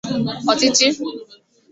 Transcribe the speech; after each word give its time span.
ọchịchị 0.51 0.87